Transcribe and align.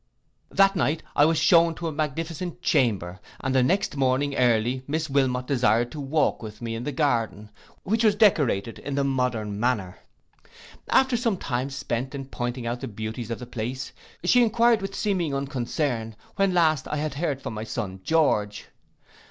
That 0.49 0.75
night 0.75 1.03
I 1.15 1.25
was 1.25 1.37
shewn 1.37 1.75
to 1.75 1.87
a 1.87 1.91
magnificent 1.91 2.63
chamber, 2.63 3.19
and 3.39 3.53
the 3.53 3.61
next 3.61 3.95
morning 3.95 4.33
early 4.35 4.81
Miss 4.87 5.11
Wilmot 5.11 5.45
desired 5.45 5.91
to 5.91 5.99
walk 5.99 6.41
with 6.41 6.59
me 6.59 6.73
in 6.73 6.83
the 6.85 6.91
garden, 6.91 7.51
which 7.83 8.03
was 8.03 8.15
decorated 8.15 8.79
in 8.79 8.95
the 8.95 9.03
modern 9.03 9.59
manner. 9.59 9.99
After 10.89 11.15
some 11.15 11.37
time 11.37 11.69
spent 11.69 12.15
in 12.15 12.25
pointing 12.25 12.65
out 12.65 12.81
the 12.81 12.87
beauties 12.87 13.29
of 13.29 13.37
the 13.37 13.45
place, 13.45 13.91
she 14.23 14.41
enquired 14.41 14.81
with 14.81 14.95
seeming 14.95 15.35
unconcern, 15.35 16.15
when 16.35 16.51
last 16.51 16.87
I 16.87 16.95
had 16.95 17.13
heard 17.13 17.39
from 17.39 17.53
my 17.53 17.63
son 17.63 17.99
George. 18.03 18.69